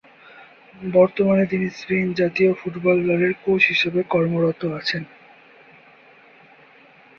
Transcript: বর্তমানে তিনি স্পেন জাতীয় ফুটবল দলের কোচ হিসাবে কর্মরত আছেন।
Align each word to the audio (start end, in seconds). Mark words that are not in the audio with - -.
বর্তমানে 0.91 1.43
তিনি 1.45 1.67
স্পেন 1.71 2.05
জাতীয় 2.13 2.51
ফুটবল 2.53 2.97
দলের 3.07 3.33
কোচ 3.43 3.61
হিসাবে 3.71 4.01
কর্মরত 4.13 4.61
আছেন। 4.79 5.03